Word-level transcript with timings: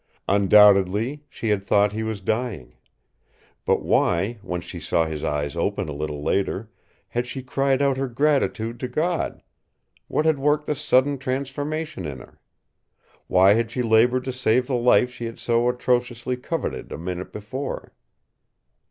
Undoubtedly 0.27 1.25
she 1.29 1.49
had 1.49 1.63
thought 1.67 1.93
he 1.93 2.01
was 2.01 2.21
dying. 2.21 2.73
But 3.65 3.83
why, 3.83 4.39
when 4.41 4.59
she 4.59 4.79
saw 4.79 5.05
his 5.05 5.23
eyes 5.23 5.55
open 5.55 5.87
a 5.89 5.93
little 5.93 6.23
later, 6.23 6.71
had 7.09 7.27
she 7.27 7.43
cried 7.43 7.83
out 7.83 7.97
her 7.97 8.07
gratitude 8.07 8.79
to 8.79 8.87
God? 8.87 9.43
What 10.07 10.25
had 10.25 10.39
worked 10.39 10.65
the 10.65 10.73
sudden 10.73 11.19
transformation 11.19 12.07
in 12.07 12.17
her? 12.17 12.39
Why 13.27 13.53
had 13.53 13.69
she 13.69 13.83
labored 13.83 14.23
to 14.23 14.33
save 14.33 14.65
the 14.65 14.73
life 14.73 15.11
she 15.11 15.25
had 15.25 15.37
so 15.37 15.69
atrociously 15.69 16.35
coveted 16.37 16.91
a 16.91 16.97
minute 16.97 17.31
before? 17.31 17.93